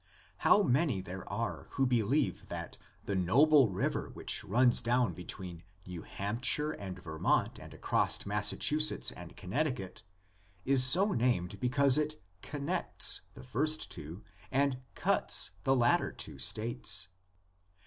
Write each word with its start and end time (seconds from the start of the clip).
How 0.37 0.63
many 0.63 0.99
there 0.99 1.29
are 1.31 1.67
who 1.73 1.85
believe 1.85 2.47
that 2.47 2.75
the 3.05 3.15
noble 3.15 3.69
river 3.69 4.09
which 4.09 4.43
runs 4.43 4.81
down 4.81 5.13
between 5.13 5.61
New 5.85 6.01
Hampshire 6.01 6.71
and 6.71 6.97
Vermont 6.97 7.59
and 7.59 7.71
across 7.71 8.25
Massachusetts 8.25 9.11
and 9.11 9.37
Connecticut 9.37 10.01
is 10.65 10.83
so 10.83 11.11
named 11.11 11.59
because 11.59 11.99
it 11.99 12.19
"connects" 12.41 13.21
the 13.35 13.43
first 13.43 13.91
two 13.91 14.23
and 14.49 14.79
"cuts" 14.95 15.51
the 15.65 15.75
latter 15.75 16.11
two 16.11 16.39
states! 16.39 17.07